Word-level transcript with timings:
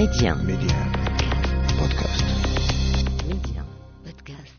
Média. 0.00 0.34
Média. 0.34 0.78
Podcast. 1.76 2.24
Média. 3.28 3.62
Podcast. 4.04 4.54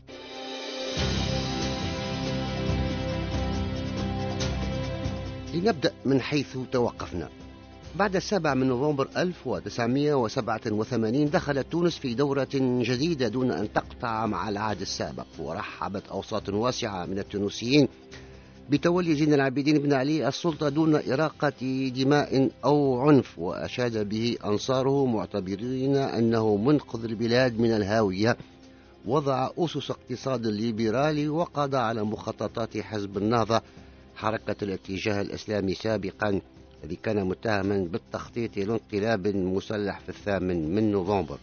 لنبدأ 5.54 5.92
من 6.04 6.20
حيث 6.20 6.58
توقفنا 6.72 7.28
بعد 7.94 8.16
السابع 8.16 8.54
من 8.54 8.68
نوفمبر 8.68 9.08
1987 9.16 11.30
دخلت 11.30 11.72
تونس 11.72 11.98
في 11.98 12.14
دورة 12.14 12.48
جديدة 12.54 13.28
دون 13.28 13.50
أن 13.50 13.72
تقطع 13.72 14.26
مع 14.26 14.48
العهد 14.48 14.80
السابق 14.80 15.26
ورحبت 15.38 16.08
أوساط 16.08 16.48
واسعة 16.48 17.06
من 17.06 17.18
التونسيين 17.18 17.88
بتولي 18.72 19.14
زين 19.14 19.34
العابدين 19.34 19.78
بن 19.78 19.92
علي 19.92 20.28
السلطة 20.28 20.68
دون 20.68 20.94
إراقة 21.12 21.88
دماء 21.96 22.50
أو 22.64 23.00
عنف 23.00 23.38
وأشاد 23.38 24.08
به 24.08 24.36
أنصاره 24.44 25.06
معتبرين 25.06 25.96
أنه 25.96 26.56
منقذ 26.56 27.04
البلاد 27.04 27.60
من 27.60 27.70
الهاوية. 27.70 28.36
وضع 29.06 29.50
أسس 29.58 29.90
اقتصاد 29.90 30.46
ليبرالي 30.46 31.28
وقضى 31.28 31.76
على 31.76 32.04
مخططات 32.04 32.78
حزب 32.78 33.18
النهضة. 33.18 33.60
حركة 34.16 34.64
الاتجاه 34.64 35.20
الإسلامي 35.20 35.74
سابقا 35.74 36.40
الذي 36.84 36.96
كان 36.96 37.24
متهما 37.24 37.88
بالتخطيط 37.92 38.56
لانقلاب 38.56 39.26
مسلح 39.28 40.00
في 40.00 40.08
الثامن 40.08 40.74
من 40.74 40.92
نوفمبر. 40.92 41.38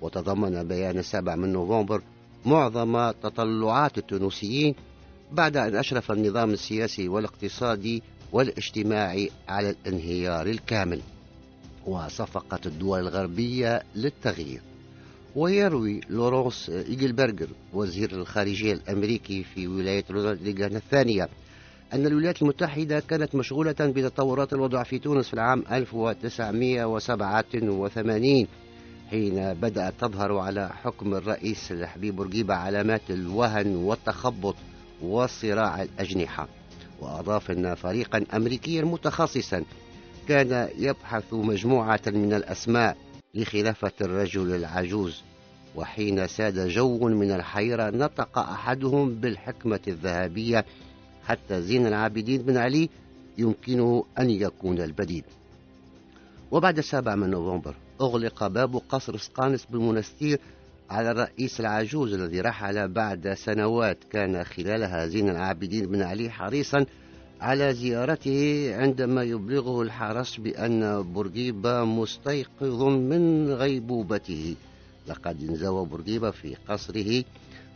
وتضمن 0.00 0.68
بيان 0.68 0.98
السابع 0.98 1.36
من 1.36 1.52
نوفمبر 1.52 2.02
معظم 2.46 3.10
تطلعات 3.10 3.98
التونسيين 3.98 4.74
بعد 5.32 5.56
أن 5.56 5.76
أشرف 5.76 6.12
النظام 6.12 6.50
السياسي 6.50 7.08
والاقتصادي 7.08 8.02
والاجتماعي 8.32 9.30
على 9.48 9.70
الانهيار 9.70 10.46
الكامل 10.46 11.00
وصفقت 11.86 12.66
الدول 12.66 13.00
الغربية 13.00 13.82
للتغيير. 13.94 14.60
ويروي 15.36 16.00
لورانس 16.10 16.70
إيجلبرجر 16.70 17.48
وزير 17.72 18.12
الخارجية 18.12 18.72
الأمريكي 18.72 19.44
في 19.44 19.66
ولاية 19.66 20.04
رونالد 20.10 20.42
ريغان 20.42 20.76
الثانية 20.76 21.28
أن 21.92 22.06
الولايات 22.06 22.42
المتحدة 22.42 23.00
كانت 23.00 23.34
مشغولة 23.34 23.74
بتطورات 23.80 24.52
الوضع 24.52 24.82
في 24.82 24.98
تونس 24.98 25.26
في 25.26 25.34
العام 25.34 25.64
1987 25.72 28.46
حين 29.10 29.54
بدأت 29.54 29.94
تظهر 30.00 30.38
على 30.38 30.68
حكم 30.68 31.14
الرئيس 31.14 31.72
الحبيب 31.72 32.16
بورقيبة 32.16 32.54
علامات 32.54 33.10
الوهن 33.10 33.76
والتخبط. 33.76 34.54
وصراع 35.02 35.82
الأجنحة 35.82 36.48
وأضاف 37.00 37.50
أن 37.50 37.74
فريقا 37.74 38.24
أمريكيا 38.34 38.82
متخصصا 38.82 39.64
كان 40.28 40.68
يبحث 40.78 41.24
مجموعة 41.32 42.00
من 42.06 42.32
الأسماء 42.32 42.96
لخلافة 43.34 43.92
الرجل 44.00 44.54
العجوز 44.54 45.22
وحين 45.76 46.26
ساد 46.26 46.68
جو 46.68 46.98
من 46.98 47.30
الحيرة 47.30 47.90
نطق 47.90 48.38
أحدهم 48.38 49.14
بالحكمة 49.14 49.80
الذهبية 49.88 50.64
حتى 51.24 51.62
زين 51.62 51.86
العابدين 51.86 52.42
بن 52.42 52.56
علي 52.56 52.88
يمكنه 53.38 54.04
أن 54.18 54.30
يكون 54.30 54.80
البديل. 54.80 55.24
وبعد 56.50 56.78
السابع 56.78 57.14
من 57.14 57.30
نوفمبر 57.30 57.74
أغلق 58.00 58.46
باب 58.46 58.76
قصر 58.88 59.16
سقانس 59.16 59.66
بالمنستير 59.70 60.40
على 60.90 61.10
الرئيس 61.10 61.60
العجوز 61.60 62.14
الذي 62.14 62.40
رحل 62.40 62.88
بعد 62.88 63.34
سنوات 63.34 63.98
كان 64.12 64.44
خلالها 64.44 65.06
زين 65.06 65.28
العابدين 65.28 65.86
بن 65.86 66.02
علي 66.02 66.30
حريصا 66.30 66.86
على 67.40 67.74
زيارته 67.74 68.70
عندما 68.76 69.22
يبلغه 69.22 69.82
الحرس 69.82 70.36
بأن 70.36 71.02
بورقيبة 71.02 71.84
مستيقظ 71.84 72.82
من 72.82 73.52
غيبوبته. 73.52 74.56
لقد 75.08 75.42
انزوى 75.48 75.86
بورقيبة 75.86 76.30
في 76.30 76.56
قصره 76.68 77.24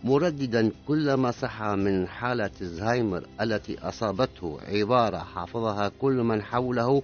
مرددا 0.04 0.70
كل 0.88 1.14
ما 1.14 1.30
صح 1.30 1.62
من 1.62 2.08
حالة 2.08 2.50
الزهايمر 2.60 3.26
التي 3.40 3.78
أصابته 3.78 4.58
عبارة 4.68 5.18
حافظها 5.18 5.92
كل 6.00 6.12
من 6.12 6.42
حوله 6.42 7.02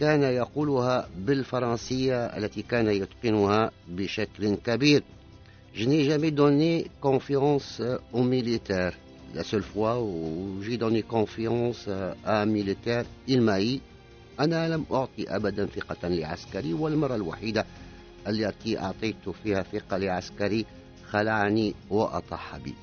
كان 0.00 0.22
يقولها 0.22 1.08
بالفرنسية 1.18 2.26
التي 2.26 2.62
كان 2.62 2.86
يتقنها 2.86 3.70
بشكل 3.88 4.54
كبير. 4.54 5.02
Je 5.78 5.84
n'ai 5.84 6.02
jamais 6.02 6.32
donné 6.32 6.90
confiance 7.00 7.80
aux 8.12 8.24
militaires. 8.24 8.94
La 9.32 9.44
seule 9.44 9.62
fois 9.62 10.02
où 10.02 10.60
j'ai 10.60 10.76
donné 10.76 11.04
confiance 11.04 11.88
à 12.24 12.42
un 12.42 12.46
militaire, 12.46 13.04
il 13.28 13.42
m'a 13.42 13.60
dit 13.60 13.80
أنا 14.40 14.68
لم 14.68 14.84
أعطي 14.92 15.36
أبدا 15.36 15.66
ثقة 15.66 16.08
لعسكري 16.08 16.74
والمرة 16.74 17.14
الوحيدة 17.14 17.66
التي 18.28 18.78
أعطيت 18.78 19.28
فيها 19.42 19.62
ثقة 19.62 19.96
لعسكري 19.96 20.66
خلعني 21.10 21.74
وأطاح 21.90 22.56
بي 22.56 22.74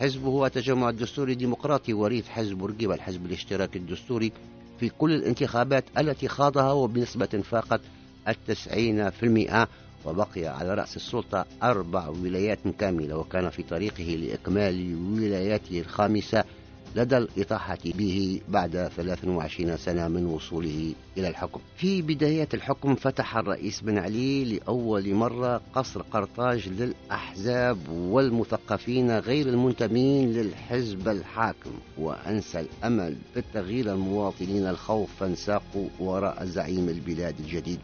حزبه 0.00 0.28
وتجمع 0.28 0.88
الدستوري 0.88 1.32
الديمقراطي 1.32 1.92
وريث 1.92 2.28
حزب 2.28 2.58
بورقيبة 2.58 2.94
الحزب 2.94 3.26
الاشتراكي 3.26 3.78
الدستوري 3.78 4.32
في 4.80 4.88
كل 4.88 5.12
الانتخابات 5.14 5.84
التي 5.98 6.28
خاضها 6.28 6.72
وبنسبة 6.72 7.26
فاقت 7.26 7.80
التسعين 8.28 9.10
في 9.10 9.22
المئة. 9.22 9.68
وبقي 10.04 10.46
على 10.46 10.74
رأس 10.74 10.96
السلطة 10.96 11.44
أربع 11.62 12.08
ولايات 12.08 12.58
كاملة 12.78 13.16
وكان 13.16 13.50
في 13.50 13.62
طريقه 13.62 14.04
لإكمال 14.04 14.96
ولايته 15.12 15.80
الخامسة 15.80 16.44
لدى 16.96 17.16
الإطاحة 17.18 17.78
به 17.84 18.40
بعد 18.48 18.90
23 18.96 19.76
سنة 19.76 20.08
من 20.08 20.26
وصوله 20.26 20.92
إلى 21.18 21.28
الحكم. 21.28 21.60
في 21.76 22.02
بداية 22.02 22.48
الحكم 22.54 22.94
فتح 22.94 23.36
الرئيس 23.36 23.80
بن 23.80 23.98
علي 23.98 24.44
لأول 24.44 25.14
مرة 25.14 25.60
قصر 25.74 26.02
قرطاج 26.02 26.68
للأحزاب 26.68 27.78
والمثقفين 27.88 29.18
غير 29.18 29.48
المنتمين 29.48 30.32
للحزب 30.32 31.08
الحاكم 31.08 31.70
وأنسى 31.98 32.60
الأمل 32.60 33.16
في 33.34 33.40
التغيير 33.40 33.92
المواطنين 33.92 34.66
الخوف 34.66 35.10
فانساقوا 35.20 35.88
وراء 36.00 36.44
زعيم 36.44 36.88
البلاد 36.88 37.34
الجديد. 37.40 37.80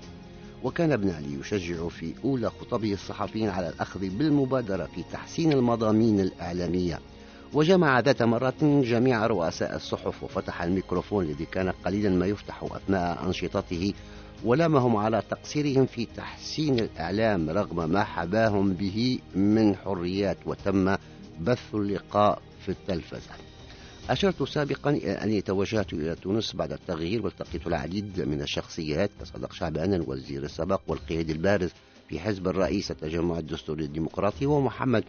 وكان 0.64 0.92
ابن 0.92 1.10
علي 1.10 1.40
يشجع 1.40 1.88
في 1.88 2.14
أولى 2.24 2.50
خطبه 2.50 2.92
الصحفيين 2.92 3.48
على 3.48 3.68
الأخذ 3.68 4.00
بالمبادرة 4.00 4.84
في 4.84 5.02
تحسين 5.12 5.52
المضامين 5.52 6.20
الإعلامية. 6.20 6.98
وجمع 7.54 8.00
ذات 8.00 8.22
مرة 8.22 8.54
جميع 8.62 9.26
رؤساء 9.26 9.76
الصحف 9.76 10.22
وفتح 10.22 10.62
الميكروفون 10.62 11.24
الذي 11.24 11.44
كان 11.44 11.68
قليلا 11.70 12.10
ما 12.10 12.26
يفتح 12.26 12.62
أثناء 12.62 13.26
أنشطته 13.26 13.94
ولامهم 14.44 14.96
على 14.96 15.22
تقصيرهم 15.30 15.86
في 15.86 16.06
تحسين 16.16 16.78
الإعلام 16.78 17.50
رغم 17.50 17.90
ما 17.90 18.04
حباهم 18.04 18.72
به 18.72 19.18
من 19.34 19.76
حريات 19.76 20.36
وتم 20.46 20.96
بث 21.40 21.74
اللقاء 21.74 22.42
في 22.64 22.68
التلفزة. 22.68 23.30
أشرت 24.10 24.42
سابقا 24.42 24.90
إلى 24.90 25.12
أني 25.12 25.40
توجهت 25.40 25.92
إلى 25.92 26.14
تونس 26.14 26.56
بعد 26.56 26.72
التغيير 26.72 27.24
والتقيت 27.24 27.66
العديد 27.66 28.20
من 28.20 28.42
الشخصيات 28.42 29.10
كصدق 29.20 29.52
شعبان 29.52 29.94
الوزير 29.94 30.44
السابق 30.44 30.80
والقيادي 30.86 31.32
البارز 31.32 31.70
في 32.08 32.20
حزب 32.20 32.48
الرئيس 32.48 32.90
التجمع 32.90 33.38
الدستوري 33.38 33.84
الديمقراطي 33.84 34.46
ومحمد 34.46 35.04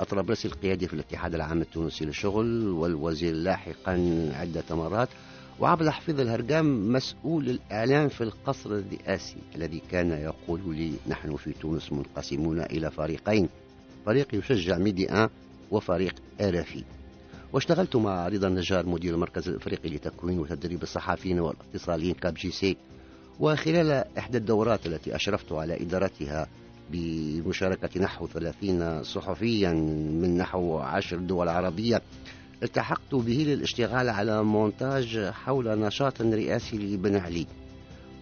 الطرابلسي 0.00 0.48
القيادي 0.48 0.88
في 0.88 0.94
الاتحاد 0.94 1.34
العام 1.34 1.60
التونسي 1.60 2.04
للشغل 2.04 2.68
والوزير 2.68 3.34
لاحقا 3.34 3.92
عدة 4.34 4.64
مرات 4.70 5.08
وعبد 5.60 5.82
الحفيظ 5.82 6.20
الهرقام 6.20 6.92
مسؤول 6.92 7.48
الإعلام 7.50 8.08
في 8.08 8.20
القصر 8.20 8.70
الرئاسي 8.70 9.36
الذي 9.54 9.82
كان 9.90 10.10
يقول 10.10 10.60
لي 10.76 10.92
نحن 11.08 11.36
في 11.36 11.52
تونس 11.52 11.92
منقسمون 11.92 12.60
إلى 12.60 12.90
فريقين 12.90 13.48
فريق 14.06 14.34
يشجع 14.34 14.78
Médi 14.78 15.10
Un 15.10 15.28
وفريق 15.70 16.14
RFI 16.40 16.84
واشتغلت 17.52 17.96
مع 17.96 18.28
رضا 18.28 18.48
النجار 18.48 18.86
مدير 18.86 19.14
المركز 19.14 19.48
الافريقي 19.48 19.88
لتكوين 19.88 20.38
وتدريب 20.38 20.82
الصحفيين 20.82 21.40
والاتصاليين 21.40 22.14
CAPJC 22.14 22.76
وخلال 23.40 24.04
إحدى 24.18 24.38
الدورات 24.38 24.86
التي 24.86 25.16
أشرفت 25.16 25.52
على 25.52 25.82
إدارتها 25.82 26.48
بمشاركة 26.90 28.00
نحو 28.00 28.26
30 28.26 29.02
صحفيا 29.02 29.72
من 30.22 30.38
نحو 30.38 30.78
عشر 30.78 31.16
دول 31.16 31.48
عربية. 31.48 32.02
التحقت 32.62 33.14
به 33.14 33.44
للاشتغال 33.46 34.08
على 34.08 34.42
مونتاج 34.42 35.18
حول 35.18 35.78
نشاط 35.78 36.22
رئاسي 36.22 36.76
لبن 36.78 37.16
علي. 37.16 37.46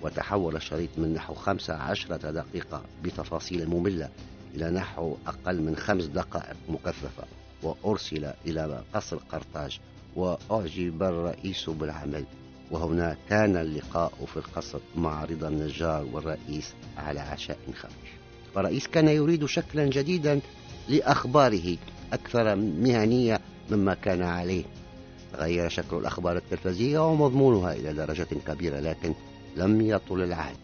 وتحول 0.02 0.56
الشريط 0.56 0.98
من 0.98 1.14
نحو 1.14 1.34
15 1.34 2.16
دقيقة 2.16 2.82
بتفاصيل 3.04 3.68
مملة 3.68 4.08
إلى 4.54 4.70
نحو 4.70 5.16
أقل 5.26 5.62
من 5.62 5.76
خمس 5.76 6.04
دقائق 6.04 6.56
مكثفة 6.68 7.24
وأرسل 7.62 8.32
إلى 8.46 8.82
قصر 8.94 9.16
قرطاج 9.16 9.80
وأعجب 10.16 11.02
الرئيس 11.02 11.70
بالعمل. 11.70 12.24
وهنا 12.70 13.16
كان 13.28 13.56
اللقاء 13.56 14.12
في 14.26 14.36
القصر 14.36 14.78
مع 14.96 15.24
رضا 15.24 15.48
النجار 15.48 16.06
والرئيس 16.12 16.74
على 16.96 17.20
عشاء 17.20 17.58
خفيف. 17.74 18.23
الرئيس 18.56 18.86
كان 18.86 19.08
يريد 19.08 19.46
شكلا 19.46 19.86
جديدا 19.86 20.40
لأخباره 20.88 21.76
أكثر 22.12 22.56
مهنية 22.56 23.40
مما 23.70 23.94
كان 23.94 24.22
عليه. 24.22 24.64
تغير 25.32 25.68
شكل 25.68 25.96
الأخبار 25.96 26.36
التلفزية 26.36 27.10
ومضمونها 27.10 27.72
إلى 27.72 27.92
درجة 27.92 28.26
كبيرة 28.46 28.80
لكن 28.80 29.14
لم 29.56 29.80
يطل 29.80 30.22
العهد. 30.22 30.56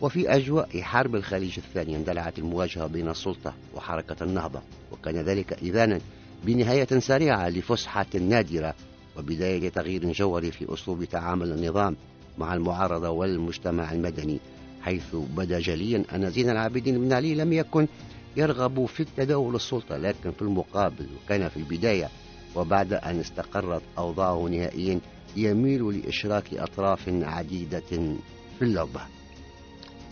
وفي 0.00 0.36
أجواء 0.36 0.80
حرب 0.80 1.14
الخليج 1.14 1.58
الثانية 1.58 1.96
اندلعت 1.96 2.38
المواجهة 2.38 2.86
بين 2.86 3.08
السلطة 3.08 3.54
وحركة 3.74 4.24
النهضة 4.24 4.60
وكان 4.92 5.16
ذلك 5.16 5.52
إذانا 5.52 6.00
بنهاية 6.44 6.98
سريعة 6.98 7.48
لفسحة 7.48 8.06
نادرة 8.20 8.74
وبداية 9.18 9.68
تغيير 9.68 10.12
جوهري 10.12 10.50
في 10.50 10.74
أسلوب 10.74 11.04
تعامل 11.04 11.52
النظام 11.52 11.96
مع 12.38 12.54
المعارضة 12.54 13.08
والمجتمع 13.08 13.92
المدني. 13.92 14.40
حيث 14.86 15.16
بدا 15.36 15.60
جليا 15.60 16.04
أن 16.14 16.30
زين 16.30 16.50
العابدين 16.50 16.98
بن 16.98 17.12
علي 17.12 17.34
لم 17.34 17.52
يكن 17.52 17.86
يرغب 18.36 18.86
في 18.86 19.00
التداول 19.00 19.54
السلطة 19.54 19.96
لكن 19.96 20.30
في 20.30 20.42
المقابل 20.42 21.06
وكان 21.16 21.48
في 21.48 21.56
البداية 21.56 22.08
وبعد 22.54 22.92
أن 22.92 23.20
استقرت 23.20 23.82
أوضاعه 23.98 24.48
نهائيا 24.48 25.00
يميل 25.36 25.98
لإشراك 25.98 26.54
أطراف 26.54 27.08
عديدة 27.08 27.80
في 28.58 28.62
اللعبة 28.62 29.00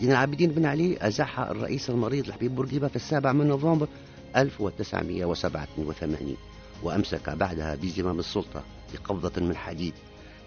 زين 0.01 0.11
العابدين 0.11 0.51
بن 0.51 0.65
علي 0.65 0.97
أزاح 1.01 1.39
الرئيس 1.39 1.89
المريض 1.89 2.27
الحبيب 2.27 2.55
بورقيبة 2.55 2.87
في 2.87 2.95
السابع 2.95 3.31
من 3.31 3.47
نوفمبر 3.47 3.87
1987 4.35 6.35
وأمسك 6.83 7.29
بعدها 7.29 7.75
بزمام 7.75 8.19
السلطة 8.19 8.63
بقبضة 8.93 9.41
من 9.41 9.55
حديد 9.55 9.93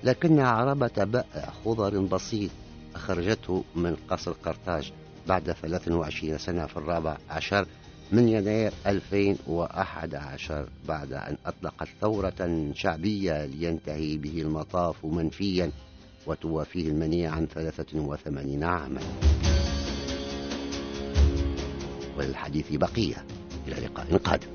لكن 0.05 0.41
عربة 0.41 1.05
بائع 1.05 1.53
خضر 1.65 2.01
بسيط 2.01 2.51
أخرجته 2.95 3.65
من 3.75 3.97
قصر 4.11 4.33
قرطاج 4.33 4.93
بعد 5.27 5.53
23 5.53 6.39
سنة 6.39 6.67
في 6.67 6.77
الرابع 6.77 7.17
عشر 7.31 7.67
من 8.13 8.29
يناير 8.29 8.73
2011 8.87 10.69
بعد 10.89 11.13
أن 11.13 11.37
أطلقت 11.47 11.89
ثورة 12.01 12.71
شعبية 12.75 13.45
لينتهي 13.45 14.17
به 14.17 14.43
المطاف 14.43 15.05
منفيا 15.05 15.71
وتوافيه 16.27 16.89
المنية 16.89 17.29
عن 17.29 17.47
83 17.47 18.65
عاما. 18.65 19.01
وللحديث 22.19 22.73
بقية. 22.73 23.25
إلى 23.69 23.87
لقاء 23.87 24.17
قادم. 24.17 24.49